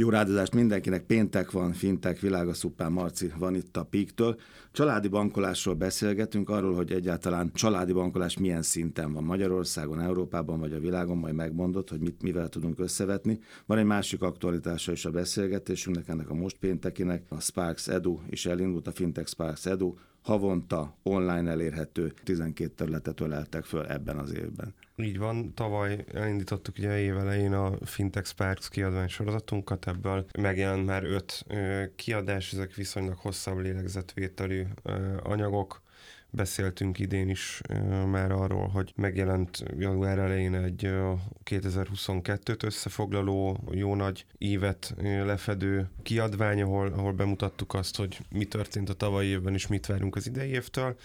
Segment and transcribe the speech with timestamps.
[0.00, 4.36] Jó rádozást mindenkinek, péntek van, fintek, világa szupán, Marci van itt a Píktől.
[4.72, 10.78] Családi bankolásról beszélgetünk, arról, hogy egyáltalán családi bankolás milyen szinten van Magyarországon, Európában vagy a
[10.78, 13.38] világon, majd megmondod, hogy mit, mivel tudunk összevetni.
[13.66, 18.46] Van egy másik aktualitása is a beszélgetésünknek, ennek a most péntekinek, a Sparks Edu is
[18.46, 24.74] elindult, a Fintech Sparks Edu, havonta online elérhető 12 területet öleltek föl ebben az évben.
[25.02, 31.04] Így van, tavaly elindítottuk ugye év elején a Fintech Sparks kiadvány sorozatunkat, ebből megjelent már
[31.04, 31.46] öt
[31.96, 34.64] kiadás, ezek viszonylag hosszabb lélegzetvételű
[35.22, 35.82] anyagok,
[36.32, 37.60] Beszéltünk idén is
[38.10, 40.90] már arról, hogy megjelent január elején egy
[41.44, 48.94] 2022-t összefoglaló, jó nagy évet lefedő kiadvány, ahol, ahol bemutattuk azt, hogy mi történt a
[48.94, 50.96] tavalyi évben és mit várunk az idei évtől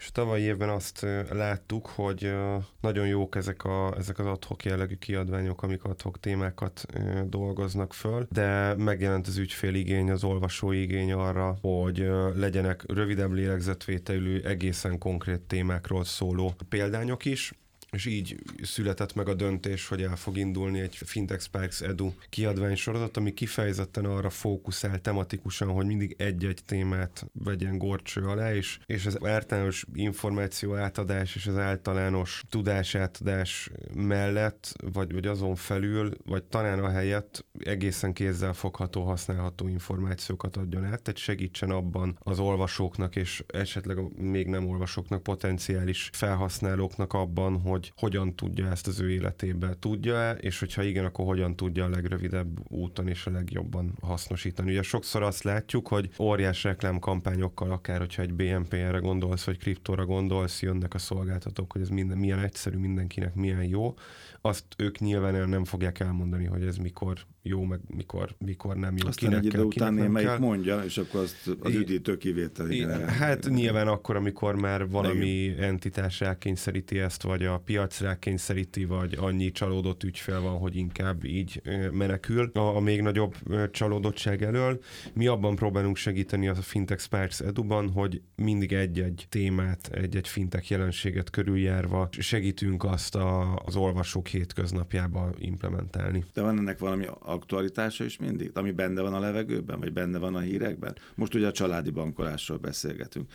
[0.00, 2.34] és a tavalyi évben azt láttuk, hogy
[2.80, 6.86] nagyon jók ezek, a, ezek az adhok jellegű kiadványok, amik adhok témákat
[7.26, 14.98] dolgoznak föl, de megjelent az ügyféligény, az olvasói igény arra, hogy legyenek rövidebb lélegzetvételű, egészen
[14.98, 17.52] konkrét témákról szóló példányok is,
[17.90, 22.76] és így született meg a döntés, hogy el fog indulni egy Fintech Sparks Edu kiadvány
[22.76, 29.06] sorozat, ami kifejezetten arra fókuszál tematikusan, hogy mindig egy-egy témát vegyen gorcső alá, és, és
[29.06, 36.78] az általános információ átadás és az általános tudásátadás mellett, vagy, vagy azon felül, vagy talán
[36.78, 43.44] a helyett egészen kézzel fogható, használható információkat adjon át, tehát segítsen abban az olvasóknak és
[43.46, 49.76] esetleg még nem olvasóknak, potenciális felhasználóknak abban, hogy hogy hogyan tudja ezt az ő életébe
[49.78, 54.70] tudja-e, és hogyha igen, akkor hogyan tudja a legrövidebb úton és a legjobban hasznosítani.
[54.70, 60.62] Ugye sokszor azt látjuk, hogy óriás reklámkampányokkal, akár hogyha egy BNP-re gondolsz, vagy kriptóra gondolsz,
[60.62, 63.94] jönnek a szolgáltatók, hogy ez minden, milyen egyszerű, mindenkinek milyen jó,
[64.40, 69.08] azt ők nyilván nem fogják elmondani, hogy ez mikor jó, meg mikor, mikor nem jó.
[69.08, 70.38] Aztán kinek egy idő után némelyik kell.
[70.38, 72.70] mondja, és akkor azt az üdítő kivétel.
[72.70, 75.62] Igen, hát nyilván akkor, amikor már valami igen.
[75.62, 81.62] entitás rákényszeríti ezt, vagy a piac rákényszeríti, vagy annyi csalódott ügyfél van, hogy inkább így
[81.92, 83.34] menekül a, a még nagyobb
[83.70, 84.80] csalódottság elől.
[85.12, 91.30] Mi abban próbálunk segíteni a Fintech Sparks Eduban, hogy mindig egy-egy témát, egy-egy fintech jelenséget
[91.30, 96.24] körüljárva segítünk azt a, az olvasók hétköznapjába implementálni.
[96.32, 100.34] De van ennek valami aktualitása is mindig, ami benne van a levegőben, vagy benne van
[100.34, 100.96] a hírekben?
[101.14, 103.30] Most ugye a családi bankolásról beszélgetünk.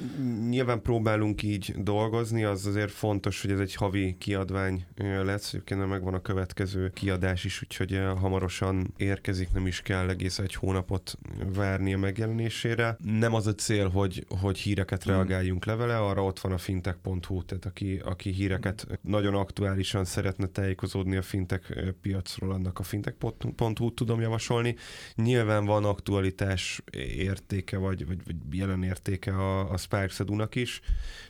[0.49, 4.85] Nyilván próbálunk így dolgozni, az azért fontos, hogy ez egy havi kiadvány
[5.23, 10.53] lesz, egyébként megvan a következő kiadás is, úgyhogy hamarosan érkezik, nem is kell egész egy
[10.53, 11.17] hónapot
[11.55, 12.97] várni a megjelenésére.
[13.03, 15.13] Nem az a cél, hogy, hogy híreket hmm.
[15.13, 20.84] reagáljunk levele, arra ott van a fintech.hu, tehát aki, aki híreket nagyon aktuálisan szeretne tájékozódni
[20.93, 24.75] a fintech piacról, annak a fintech.hu út tudom javasolni.
[25.15, 26.81] Nyilván van aktualitás
[27.17, 30.81] értéke, vagy, vagy, vagy jelen értéke a, a Sparks Edu-nak is,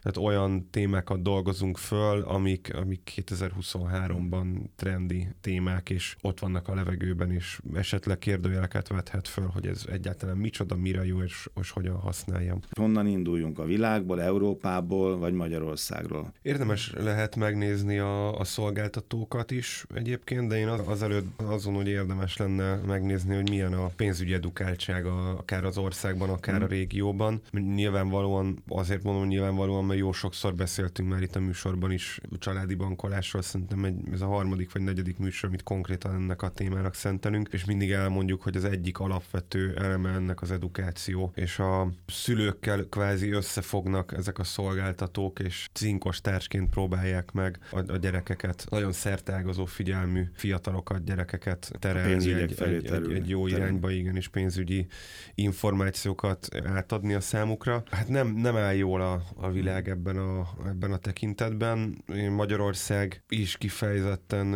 [0.02, 4.46] tehát olyan témákat dolgozunk föl, amik, amik 2023-ban
[4.76, 10.38] trendi témák, és ott vannak a levegőben, és esetleg kérdőjeleket vethet föl, hogy ez egyáltalán
[10.38, 12.60] micsoda, mire jó, és, és hogyan használjam.
[12.72, 13.60] Honnan induljunk?
[13.60, 16.34] A világból, Európából, vagy Magyarországról?
[16.42, 22.38] Érdemes lehet megnézni a, a szolgáltatókat is egyébként, de én az, azelőtt azon, hogy érdemes
[22.38, 26.63] lenne megnézni, hogy milyen a pénzügyi edukáltsága akár az országban, akár mm.
[26.63, 27.41] a régióban.
[27.51, 32.75] Nyilvánvalóan, azért mondom nyilvánvalóan, mert jó sokszor beszéltünk már itt a műsorban is a családi
[32.75, 37.50] bankolásról, szerintem egy, ez a harmadik vagy negyedik műsor, amit konkrétan ennek a témának szentelünk,
[37.51, 43.31] és mindig elmondjuk, hogy az egyik alapvető eleme ennek az edukáció, és a szülőkkel kvázi
[43.31, 48.91] összefognak ezek a szolgáltatók, és cinkos társként próbálják meg a, a gyerekeket, nagyon
[49.35, 54.88] szertágazó figyelmű fiatalokat, gyerekeket terelni egy, egy, egy, egy jó irányba, igen, és pénzügyi
[55.35, 57.84] információkat átadni a számukra.
[57.91, 62.03] Hát nem, nem áll jól a, a világ ebben a, ebben a tekintetben.
[62.29, 64.53] Magyarország is kifejezetten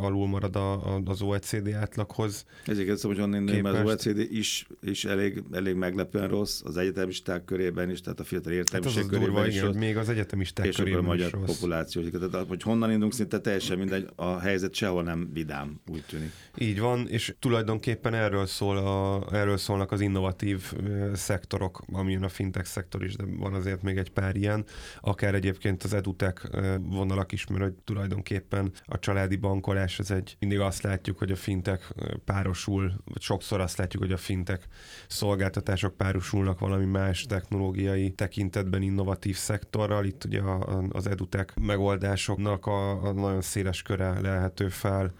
[0.00, 2.44] alul marad a, a, az OECD átlaghoz.
[2.66, 8.00] Ezért hogy onnan az OECD is, is elég, elég meglepően rossz, az egyetemisták körében is,
[8.00, 10.98] tehát a fiatal értelmiség hát körében durva, is igen, rossz, még az egyetemisták és körében
[10.98, 12.02] a magyar is populáció.
[12.02, 16.32] Tehát, hogy honnan indulunk, szinte teljesen mindegy, a helyzet sehol nem vidám, úgy tűnik.
[16.58, 20.72] Így van, és tulajdonképpen erről, szól a, erről szólnak az innovatív
[21.14, 24.64] szektorok, amilyen a fintech szektor is, de van azért még egy pár ilyen,
[25.00, 26.48] akár egyébként az edutech
[26.82, 31.36] vonalak is, mert hogy tulajdonképpen a családi bankolás, ez egy, mindig azt látjuk, hogy a
[31.36, 31.90] fintech
[32.24, 34.64] párosul, vagy sokszor azt látjuk, hogy a fintech
[35.08, 40.04] szolgáltatások párosulnak valami más technológiai tekintetben innovatív szektorral.
[40.04, 40.42] Itt ugye
[40.88, 45.12] az edutech megoldásoknak a, a nagyon széles köre lehető fel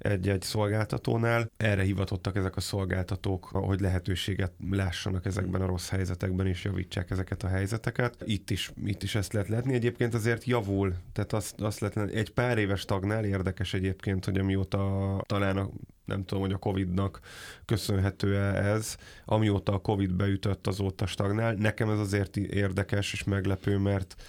[0.00, 1.50] egy-egy szolgáltatónál.
[1.56, 7.42] Erre hivatottak ezek a szolgáltatók, hogy lehetőséget lássanak ezekben a rossz helyzetekben, és javítsák ezeket
[7.42, 8.16] a helyzeteket.
[8.24, 9.74] Itt is, itt is ezt lehet látni.
[9.74, 15.22] Egyébként azért javul, tehát azt, azt lehet egy pár éves tagnál érdekes egyébként, hogy amióta
[15.26, 15.70] talán a
[16.04, 17.20] nem tudom, hogy a Covid-nak
[17.64, 21.54] köszönhető-e ez, amióta a Covid beütött, azóta stagnál.
[21.54, 24.22] Nekem ez azért érdekes és meglepő, mert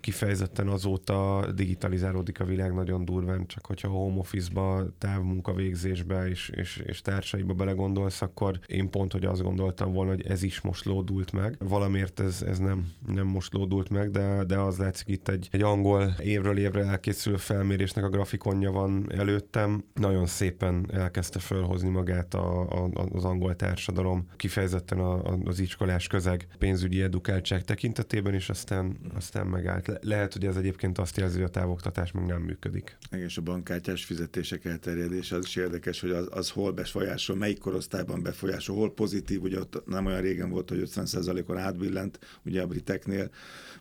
[0.00, 6.82] kifejezetten azóta digitalizálódik a világ nagyon durván, csak hogyha a home office-ba, távmunkavégzésbe és, és,
[6.86, 11.32] és társaiba belegondolsz, akkor én pont, hogy azt gondoltam volna, hogy ez is most lódult
[11.32, 11.56] meg.
[11.58, 15.62] Valamiért ez, ez nem, nem most lódult meg, de, de az látszik itt egy, egy
[15.62, 19.84] angol évről évre elkészülő felmérésnek a grafikonja van előttem.
[19.94, 26.06] Nagyon szépen elkezdte fölhozni magát a, a, az angol társadalom, kifejezetten a, a, az iskolás
[26.06, 29.86] közeg pénzügyi edukáltság tekintetében, és aztán, aztán megállt.
[29.86, 32.96] Le- lehet, hogy ez egyébként azt jelzi, hogy a távoktatás meg nem működik.
[33.10, 37.58] Igen, és a bankkártyás fizetések elterjedése az is érdekes, hogy az, az hol befolyásol, melyik
[37.58, 42.66] korosztályban befolyásol, hol pozitív, ugye ott nem olyan régen volt, hogy 50%-on átbillent, ugye a
[42.66, 43.30] briteknél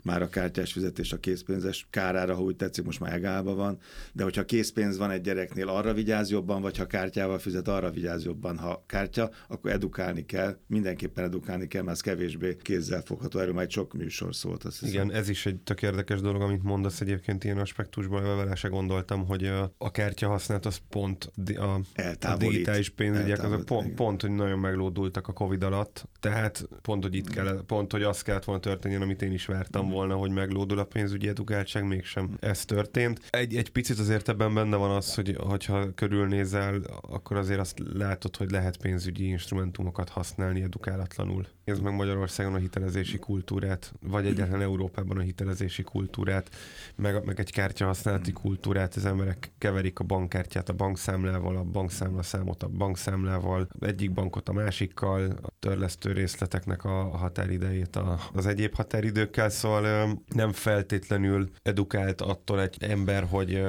[0.03, 3.79] már a kártyás fizetés a készpénzes kárára, ha úgy tetszik, most már egálba van,
[4.13, 8.23] de hogyha készpénz van egy gyereknél, arra vigyáz jobban, vagy ha kártyával fizet, arra vigyáz
[8.23, 8.57] jobban.
[8.57, 13.39] Ha kártya, akkor edukálni kell, mindenképpen edukálni kell, mert ez kevésbé kézzel fogható.
[13.39, 14.63] Erről majd sok műsor szólt.
[14.63, 18.67] Azt Igen, ez is egy tök érdekes dolog, amit mondasz egyébként ilyen aspektusban, vele se
[18.67, 19.45] gondoltam, hogy
[19.77, 21.79] a, kártya használat az pont a,
[22.21, 27.03] a digitális pénzügyek, az a pont, pont, hogy nagyon meglódultak a Covid alatt, tehát pont,
[27.03, 29.89] hogy itt kell, pont, hogy azt kellett volna történjen, amit én is vártam mm.
[29.89, 33.19] volna, hogy meglódul a pénzügyi edukáltság, mégsem ez történt.
[33.29, 38.35] Egy, egy picit azért ebben benne van az, hogy hogyha körülnézel, akkor azért azt látod,
[38.35, 41.47] hogy lehet pénzügyi instrumentumokat használni edukálatlanul.
[41.63, 45.50] Ez meg Magyarországon a hitelezési kultúrát, vagy egyáltalán Európában a hitelezési
[45.83, 46.49] kultúrát,
[46.95, 52.23] meg, meg egy kártya használati kultúrát, az emberek keverik a bankkártyát a bankszámlával, a bankszámla
[52.23, 58.75] számot a bankszámlával, egyik bankot a másikkal, a törlesztő részleteknek a határidejét a, az egyéb
[58.75, 63.61] határidőkkel, szóval nem feltétlenül edukált attól egy ember, hogy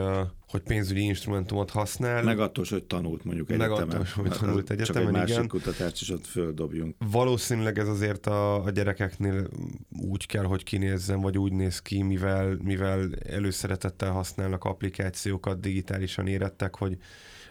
[0.52, 2.23] hogy pénzügyi instrumentumot használ.
[2.23, 3.87] Meg attól, hogy tanult mondjuk egyetemen.
[3.87, 5.49] Meg attól, hogy tanult egyetemen, Csak egy másik igen.
[5.49, 6.96] kutatást is ott földobjunk.
[7.11, 9.49] Valószínűleg ez azért a, a gyerekeknél
[9.97, 16.77] úgy kell, hogy kinézzen, vagy úgy néz ki, mivel, mivel előszeretettel használnak applikációkat, digitálisan érettek,
[16.77, 16.99] hogy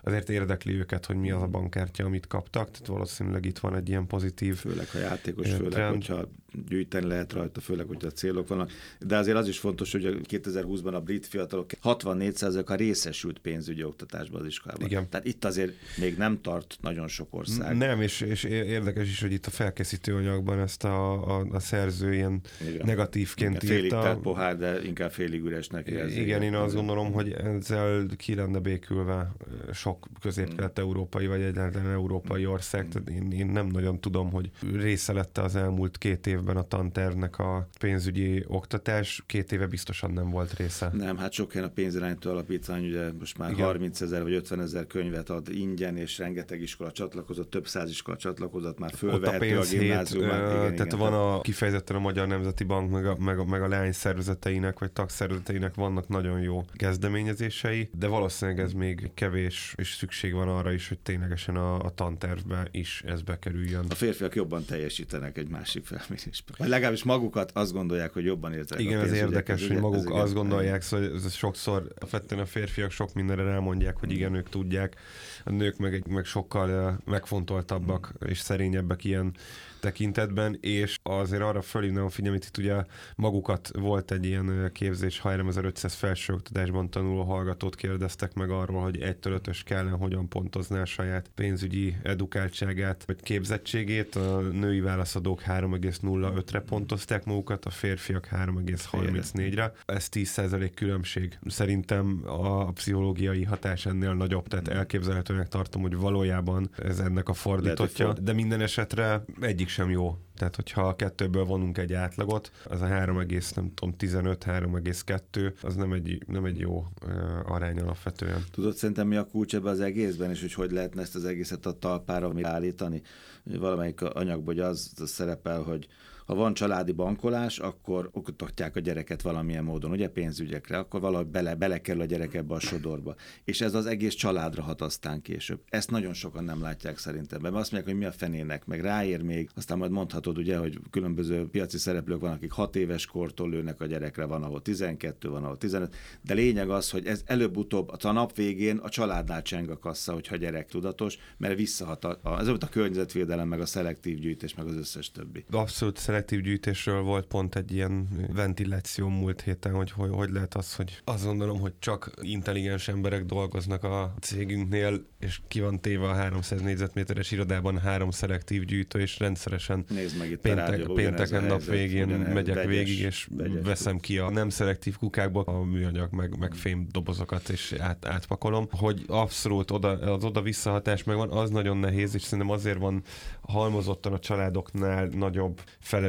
[0.03, 3.89] azért érdekli őket, hogy mi az a bankkártya, amit kaptak, tehát valószínűleg itt van egy
[3.89, 5.73] ilyen pozitív Főleg, ha játékos, trend.
[5.73, 6.29] főleg, hogyha
[6.67, 8.71] gyűjteni lehet rajta, főleg, hogyha a célok vannak.
[8.99, 14.47] De azért az is fontos, hogy 2020-ban a brit fiatalok 64%-a részesült pénzügyi oktatásban az
[14.47, 14.85] iskolában.
[14.85, 15.09] Igen.
[15.09, 17.77] Tehát itt azért még nem tart nagyon sok ország.
[17.77, 22.13] Nem, és, és érdekes is, hogy itt a felkészítő anyagban ezt a, a, a szerző
[22.13, 22.30] ilyen
[22.67, 22.85] Igen.
[22.85, 24.01] negatívként Igen, írta.
[24.01, 26.21] Félig pohár, de inkább félig üresnek érzi.
[26.21, 29.31] Igen, én azt gondolom, hogy ezzel ki lenne békülve
[29.73, 32.87] sok közép-kelet-európai vagy egyáltalán európai ország.
[32.87, 36.67] Tehát én, én nem nagyon tudom, hogy része lett az elmúlt két év évben a
[36.67, 40.89] tantervnek a pénzügyi oktatás, két éve biztosan nem volt része.
[40.93, 43.65] Nem, hát sok helyen a pénzirányító alapítvány ugye most már Igen.
[43.65, 48.17] 30 ezer vagy 50 ezer könyvet ad ingyen, és rengeteg iskola csatlakozott, több száz iskola
[48.17, 50.27] csatlakozott, már fölvehető a, a gimnázium.
[50.27, 50.97] Tehát igen.
[50.97, 54.79] van a kifejezetten a Magyar Nemzeti Bank, meg a, meg a, meg a lány szervezeteinek,
[54.79, 60.71] vagy tagszervezeteinek vannak nagyon jó kezdeményezései, de valószínűleg ez még kevés, és szükség van arra
[60.71, 63.85] is, hogy ténylegesen a, a tantervbe is ez bekerüljön.
[63.89, 66.43] A férfiak jobban teljesítenek egy másik felmérés is.
[66.57, 68.83] Vagy legalábbis magukat azt gondolják, hogy jobban értenek.
[68.83, 71.87] Igen, ez érdekes, hogy maguk ez azt gondolják, szóval ez sokszor,
[72.29, 74.95] a férfiak sok mindenre elmondják, hogy igen, ők tudják,
[75.43, 79.33] a nők meg, meg sokkal megfontoltabbak és szerényebbek ilyen
[79.81, 82.83] tekintetben, és azért arra fölhívnám a figyelmet, itt ugye
[83.15, 89.17] magukat volt egy ilyen képzés, ha 3500 felsőoktatásban tanuló hallgatót kérdeztek meg arról, hogy 1
[89.23, 94.15] 5 kellene hogyan pontozná a saját pénzügyi edukáltságát, vagy képzettségét.
[94.15, 99.73] A női válaszadók 3,05-re pontozták magukat, a férfiak 3,34-re.
[99.85, 101.39] Ez 10% különbség.
[101.45, 108.13] Szerintem a pszichológiai hatás ennél nagyobb, tehát elképzelhetőnek tartom, hogy valójában ez ennek a fordítottja,
[108.13, 110.17] de minden esetre egyik sem jó.
[110.35, 113.15] Tehát, hogyha a kettőből vonunk egy átlagot, az a 3,
[113.55, 118.43] nem tudom, 15, 3,2, az nem egy, nem egy jó uh, arány alapvetően.
[118.51, 121.65] Tudod szerintem mi a kulcs ebbe az egészben, és hogy hogy lehetne ezt az egészet
[121.65, 123.01] a talpára állítani?
[123.43, 125.87] Valamelyik anyagban az, az szerepel, hogy
[126.31, 131.55] ha van családi bankolás, akkor oktatják a gyereket valamilyen módon, ugye pénzügyekre, akkor valahogy bele,
[131.55, 133.15] belekerül a gyerek ebbe a sodorba.
[133.43, 135.59] És ez az egész családra hat aztán később.
[135.69, 137.41] Ezt nagyon sokan nem látják szerintem.
[137.41, 140.79] Mert azt mondják, hogy mi a fenének, meg ráér még, aztán majd mondhatod ugye, hogy
[140.89, 145.43] különböző piaci szereplők van, akik 6 éves kortól lőnek a gyerekre, van ahol 12, van
[145.43, 149.77] ahol 15, de lényeg az, hogy ez előbb-utóbb a nap végén a családnál cseng a
[149.77, 154.55] kassa, hogyha gyerek tudatos, mert visszahat a, a, ez a környezetvédelem, meg a szelektív gyűjtés,
[154.55, 155.45] meg az összes többi.
[155.51, 160.75] Abszolút szelektív gyűjtésről volt pont egy ilyen ventiláció múlt héten, hogy hogy, hogy lehet az,
[160.75, 166.13] hogy azt gondolom, hogy csak intelligens emberek dolgoznak a cégünknél, és ki van téve a
[166.13, 171.63] 300 négyzetméteres irodában három szelektív gyűjtő, és rendszeresen Nézd meg itt péntek, rádió, pénteken nap
[171.63, 173.63] végén megyek vegyes, végig, és vegyes.
[173.63, 178.67] veszem ki a nem szelektív kukákból a műanyag, meg, meg fém dobozokat, és át, átpakolom.
[178.71, 183.03] Hogy abszolút oda, az oda visszahatás megvan, az nagyon nehéz, és szerintem azért van
[183.41, 185.61] halmozottan a családoknál nagyobb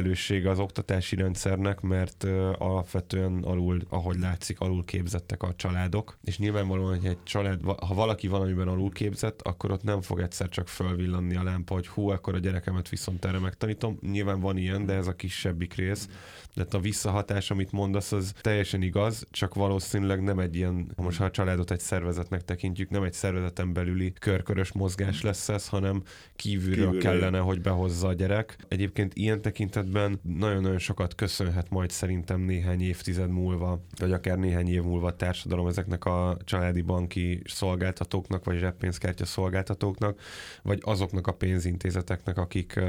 [0.03, 2.23] felelőssége az oktatási rendszernek, mert
[2.57, 8.27] alapvetően alul, ahogy látszik, alul képzettek a családok, és nyilvánvalóan, hogy egy család, ha valaki
[8.27, 12.35] valamiben alul képzett, akkor ott nem fog egyszer csak fölvillanni a lámpa, hogy hú, akkor
[12.35, 13.97] a gyerekemet viszont erre megtanítom.
[14.01, 16.07] Nyilván van ilyen, de ez a kisebbik rész.
[16.55, 21.25] De a visszahatás, amit mondasz, az teljesen igaz, csak valószínűleg nem egy ilyen, most ha
[21.25, 26.03] a családot egy szervezetnek tekintjük, nem egy szervezeten belüli körkörös mozgás lesz ez, hanem
[26.35, 28.57] kívülről, kívülről kellene, hogy behozza a gyerek.
[28.67, 29.41] Egyébként ilyen
[29.83, 35.15] tekintetben nagyon-nagyon sokat köszönhet majd szerintem néhány évtized múlva, vagy akár néhány év múlva a
[35.15, 40.19] társadalom ezeknek a családi banki szolgáltatóknak, vagy zseppénzkártya szolgáltatóknak,
[40.61, 42.79] vagy azoknak a pénzintézeteknek, akik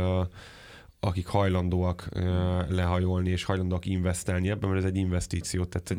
[1.04, 2.08] akik hajlandóak
[2.68, 5.96] lehajolni és hajlandóak investálni ebben, mert ez egy investíció, tehát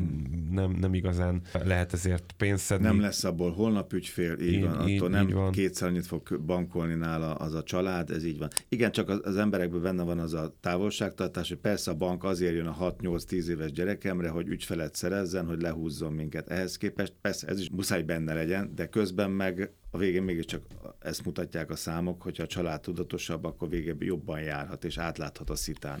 [0.50, 2.86] nem, nem igazán lehet ezért pénzt szedni.
[2.86, 5.52] Nem lesz abból holnap ügyfél, így, így van, attól így, nem így van.
[5.52, 8.48] kétszer annyit fog bankolni nála az a család, ez így van.
[8.68, 12.54] Igen, csak az, az emberekben benne van az a távolságtartás, hogy persze a bank azért
[12.54, 16.48] jön a 6-8-10 éves gyerekemre, hogy ügyfelet szerezzen, hogy lehúzzon minket.
[16.48, 20.62] Ehhez képest persze ez is muszáj benne legyen, de közben meg a végén mégiscsak
[20.98, 25.56] ezt mutatják a számok, hogyha a család tudatosabb, akkor végén jobban járhat, és átláthat a
[25.56, 26.00] szitán.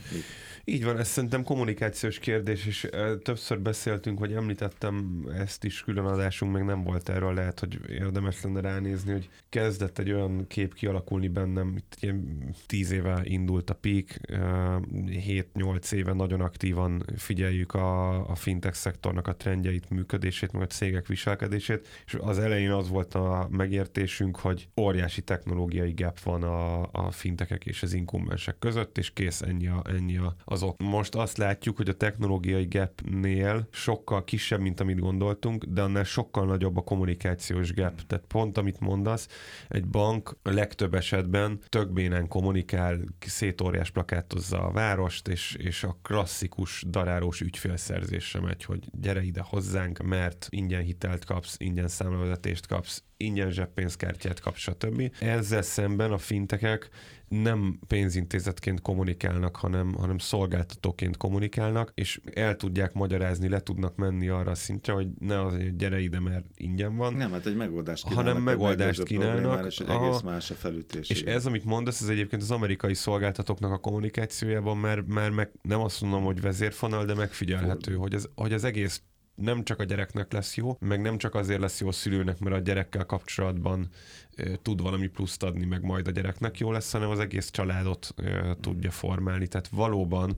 [0.64, 2.88] Így van, ez szerintem kommunikációs kérdés, és
[3.22, 8.60] többször beszéltünk, vagy említettem ezt is, különadásunk még nem volt erről, lehet, hogy érdemes lenne
[8.60, 14.20] ránézni, hogy kezdett egy olyan kép kialakulni bennem, itt ilyen tíz éve indult a peak,
[14.26, 21.06] 7-8 éve nagyon aktívan figyeljük a, a fintech szektornak a trendjeit, működését, meg a cégek
[21.06, 26.82] viselkedését, és az elején az volt a megértés, megértésünk, hogy óriási technológiai gap van a,
[26.92, 30.82] a fintekek és az inkumbensek között, és kész ennyi, a, ennyi a, az ok.
[30.82, 36.46] Most azt látjuk, hogy a technológiai gapnél sokkal kisebb, mint amit gondoltunk, de annál sokkal
[36.46, 38.00] nagyobb a kommunikációs gap.
[38.06, 39.28] Tehát pont amit mondasz,
[39.68, 46.84] egy bank a legtöbb esetben tökbénen kommunikál, szétóriás plakátozza a várost, és, és a klasszikus
[46.88, 53.50] darárós ügyfélszerzésre megy, hogy gyere ide hozzánk, mert ingyen hitelt kapsz, ingyen számlavezetést kapsz, ingyen
[53.50, 55.12] zseppénzkártyát kap, stb.
[55.20, 56.88] Ezzel szemben a fintekek
[57.28, 64.50] nem pénzintézetként kommunikálnak, hanem, hanem szolgáltatóként kommunikálnak, és el tudják magyarázni, le tudnak menni arra
[64.50, 67.14] a szintre, hogy ne az, hogy gyere ide, mert ingyen van.
[67.14, 68.26] Nem, hát egy megoldást kínálnak.
[68.26, 69.66] Hanem megoldást kínálnak.
[69.66, 71.10] És egy egész más a felütés.
[71.10, 75.80] És ez, amit mondasz, ez egyébként az amerikai szolgáltatóknak a kommunikációjában mert már meg, nem
[75.80, 79.02] azt mondom, hogy vezérfonal, de megfigyelhető, hogy az, hogy az egész
[79.36, 82.56] nem csak a gyereknek lesz jó, meg nem csak azért lesz jó a szülőnek, mert
[82.56, 83.88] a gyerekkel kapcsolatban
[84.36, 88.14] e, tud valami pluszt adni, meg majd a gyereknek jó lesz, hanem az egész családot
[88.16, 89.46] e, tudja formálni.
[89.46, 90.36] Tehát valóban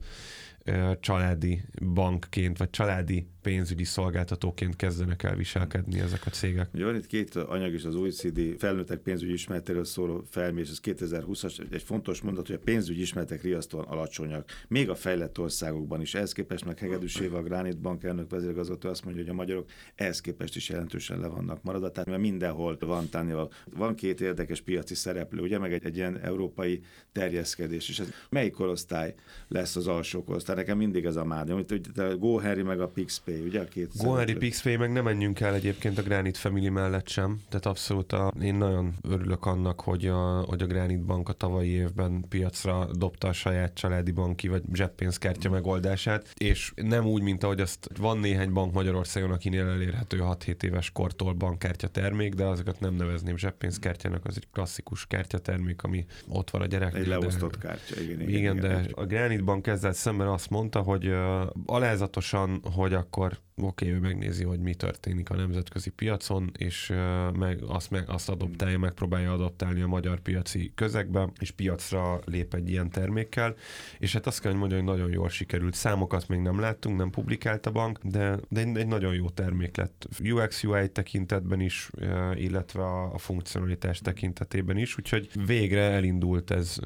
[0.99, 1.61] családi
[1.93, 6.69] bankként, vagy családi pénzügyi szolgáltatóként kezdenek el viselkedni ezek a cégek.
[6.73, 11.73] Ugye van itt két anyag is az OECD felnőttek pénzügyi ismeretéről szóló felmérés, ez 2020-as,
[11.73, 16.15] egy fontos mondat, hogy a pénzügyi ismeretek riasztóan alacsonyak, még a fejlett országokban is.
[16.15, 19.69] Ehhez képest meg Hegedűs Éva, a Granit Bank elnök vezérigazgató azt mondja, hogy a magyarok
[19.95, 23.51] ehhez képest is jelentősen le vannak maradva, tehát mert mindenhol van tennival.
[23.75, 26.81] Van két érdekes piaci szereplő, ugye, meg egy, egy ilyen európai
[27.11, 29.15] terjeszkedés, és ez melyik korosztály
[29.47, 30.55] lesz az alsó korosztály?
[30.55, 32.87] Nekem mindig ez a mádi, amit a GoHarry meg a
[33.29, 37.07] PixPay, ugye a két GoHarry, PixPay, meg nem menjünk el egyébként a Granite Family mellett
[37.07, 41.33] sem, tehát abszolút a, én nagyon örülök annak, hogy a, hogy a Granite Bank a
[41.33, 47.43] tavalyi évben piacra dobta a saját családi banki vagy zseppénzkártya megoldását, és nem úgy, mint
[47.43, 52.79] ahogy azt van néhány bank Magyarországon, akinél elérhető 6-7 éves kortól bankkártya termék, de azokat
[52.79, 57.01] nem nevezném zseppénzkártyának, az egy klasszikus kártyatermék, ami ott van a gyereknél.
[57.01, 58.21] Egy leosztott de, kártya, igen.
[58.21, 58.91] Igen, igen de igen.
[58.91, 63.99] a Granite Bank ezzel szemben azt mondta, hogy uh, alázatosan, hogy akkor oké, okay, ő
[63.99, 66.93] megnézi, hogy mi történik a nemzetközi piacon, és
[67.33, 72.69] meg azt, meg, azt adoptálja, megpróbálja adoptálni a magyar piaci közegbe, és piacra lép egy
[72.69, 73.55] ilyen termékkel,
[73.99, 75.73] és hát azt kell, hogy mondjam, hogy nagyon jól sikerült.
[75.73, 80.07] Számokat még nem láttunk, nem publikált a bank, de, de egy, nagyon jó termék lett
[80.23, 81.89] UX-UI tekintetben is,
[82.33, 86.77] illetve a, a funkcionalitás tekintetében is, úgyhogy végre elindult ez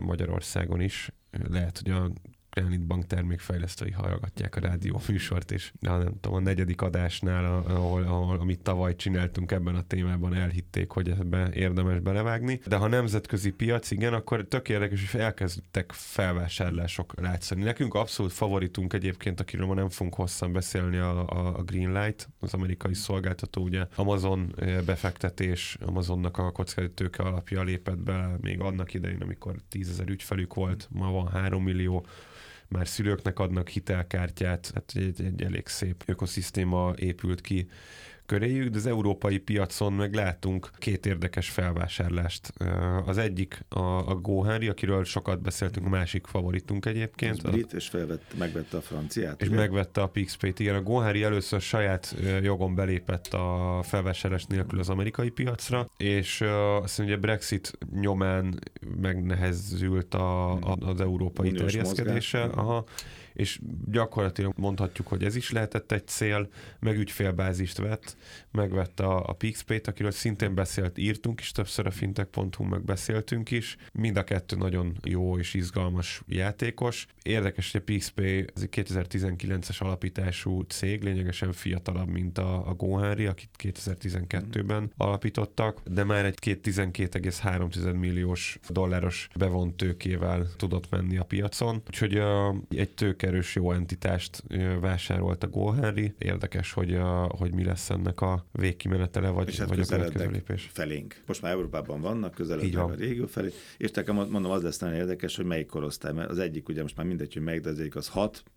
[0.00, 1.12] Magyarországon is.
[1.48, 2.10] Lehet, hogy a
[2.54, 8.02] Granit Bank termékfejlesztői hallgatják a rádió műsort, és de nem tudom, a negyedik adásnál, ahol,
[8.02, 12.60] ahol, amit tavaly csináltunk ebben a témában, elhitték, hogy ebbe érdemes belevágni.
[12.66, 17.62] De ha nemzetközi piac, igen, akkor tök érdekes, hogy elkezdtek felvásárlások látszani.
[17.62, 22.54] Nekünk abszolút favoritunk egyébként, akiről ma nem fogunk hosszan beszélni, a, a, a Greenlight, az
[22.54, 24.54] amerikai szolgáltató, ugye Amazon
[24.86, 31.10] befektetés, Amazonnak a kockázatőke alapja lépett be még annak idején, amikor tízezer ügyfelük volt, ma
[31.10, 32.06] van három millió
[32.72, 37.68] már szülőknek adnak hitelkártyát, hát egy, egy elég szép ökoszisztéma épült ki
[38.32, 42.52] köréjük, de az európai piacon meg látunk két érdekes felvásárlást.
[43.06, 47.42] Az egyik a, a Gohari, akiről sokat beszéltünk, a másik favoritunk egyébként.
[47.42, 49.42] Az brit, és felvett, megvette a franciát.
[49.42, 49.56] És ugye?
[49.56, 50.58] megvette a Pixpay-t.
[50.58, 56.40] Igen, a Gohari először saját jogon belépett a felvásárlás nélkül az amerikai piacra, és
[56.82, 58.58] azt mondja, Brexit nyomán
[59.00, 62.42] megnehezült a, a, az európai Uniós terjeszkedése.
[62.42, 62.84] Aha
[63.32, 63.60] és
[63.90, 66.48] gyakorlatilag mondhatjuk, hogy ez is lehetett egy cél,
[66.80, 68.16] meg ügyfélbázist vett,
[68.50, 73.76] megvette a, a Pixpay-t, akiről szintén beszélt, írtunk is többször a fintech.hu, meg beszéltünk is.
[73.92, 77.06] Mind a kettő nagyon jó és izgalmas játékos.
[77.22, 83.26] Érdekes, hogy a Pixpay ez egy 2019-es alapítású cég, lényegesen fiatalabb, mint a, a GoHenry,
[83.26, 91.82] akit 2012-ben alapítottak, de már egy 12,3 milliós dolláros bevont tőkével tudott menni a piacon.
[91.86, 94.44] Úgyhogy uh, egy tők erős jó entitást
[94.80, 96.14] vásárolt a Gohenry.
[96.18, 100.30] Érdekes, hogy, a, hogy mi lesz ennek a végkimenetele, vagy, és hát vagy a következő
[100.30, 100.70] lépés.
[100.72, 101.22] Felénk.
[101.26, 105.36] Most már Európában vannak, közelednek a régió felé, és nekem mondom, az lesz nagyon érdekes,
[105.36, 107.96] hogy melyik korosztály, mert az egyik ugye most már mindegy, hogy melyik, de az egyik
[107.96, 108.12] az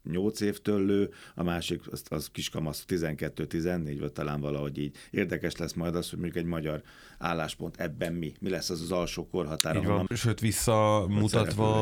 [0.05, 4.95] 6-8 évtől lő, a másik az, az kiskamasz 12-14, vagy talán valahogy így.
[5.11, 6.81] Érdekes lesz majd az, hogy mondjuk egy magyar
[7.17, 8.33] álláspont ebben mi?
[8.39, 9.75] Mi lesz az az alsó korhatár?
[9.75, 10.07] Így van.
[10.15, 11.81] Sőt, visszamutatva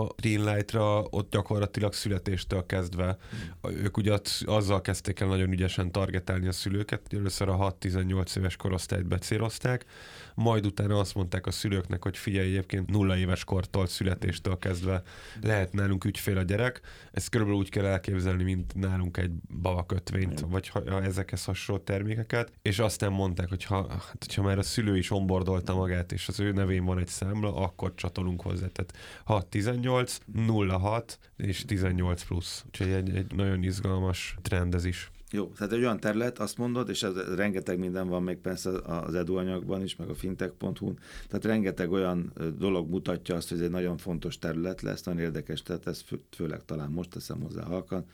[0.00, 3.18] a Greenlight-ra, ott gyakorlatilag születéstől kezdve.
[3.60, 3.76] Hmm.
[3.76, 8.56] Ők ugye azzal kezdték el nagyon ügyesen targetálni a szülőket, hogy először a 6-18 éves
[8.56, 9.84] korosztályt becélozták,
[10.34, 15.02] majd utána azt mondták a szülőknek, hogy figyelj, egyébként nulla éves kortól, születéstől kezdve
[15.40, 16.80] lehet nálunk ügyfél a gyerek.
[17.12, 19.30] Ezt körülbelül úgy kell elképzelni, mint nálunk egy
[19.62, 20.50] bavakötvényt, mm.
[20.50, 24.96] vagy ha, ezekhez hasonló termékeket, és aztán mondták, hogy ha, hát, hogyha már a szülő
[24.96, 28.66] is onboardolta magát, és az ő nevén van egy számla, akkor csatolunk hozzá.
[28.66, 31.02] Tehát 6-18, 0-6
[31.36, 32.64] és 18 plusz.
[32.66, 35.10] Úgyhogy egy, egy nagyon izgalmas trend ez is.
[35.30, 39.14] Jó, tehát egy olyan terület, azt mondod, és ez, rengeteg minden van még persze az
[39.14, 43.70] edu anyagban is, meg a fintech.hu-n, tehát rengeteg olyan dolog mutatja azt, hogy ez egy
[43.70, 48.04] nagyon fontos terület lesz, nagyon érdekes, tehát ez fő, főleg talán most teszem hozzá halkan,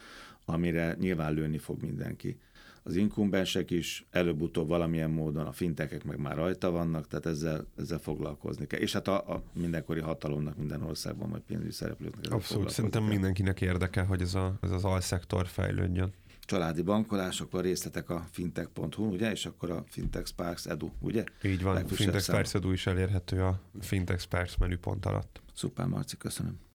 [0.45, 2.39] amire nyilván lőni fog mindenki.
[2.87, 7.99] Az inkumbensek is előbb-utóbb valamilyen módon, a fintekek meg már rajta vannak, tehát ezzel, ezzel
[7.99, 8.81] foglalkozni kell.
[8.81, 13.11] És hát a, a mindenkori hatalomnak minden országban, vagy pénzügyi szereplőknek Abszolút, szerintem kell.
[13.11, 16.13] mindenkinek érdekel, hogy ez, a, ez az alszektor fejlődjön
[16.45, 21.25] családi bankolás, akkor részletek a fintech.hu, ugye, és akkor a Fintech Sparks Edu, ugye?
[21.43, 25.43] Így van, a Fintech Sparks Edu is elérhető a Fintech Sparks menüpont alatt.
[25.55, 26.59] Szuper, Marci, köszönöm.